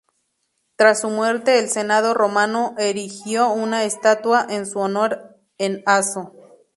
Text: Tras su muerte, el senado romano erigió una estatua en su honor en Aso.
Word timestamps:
Tras 0.77 1.01
su 1.01 1.11
muerte, 1.11 1.59
el 1.59 1.69
senado 1.69 2.15
romano 2.15 2.73
erigió 2.79 3.51
una 3.51 3.83
estatua 3.83 4.47
en 4.49 4.65
su 4.65 4.79
honor 4.79 5.37
en 5.59 5.83
Aso. 5.85 6.33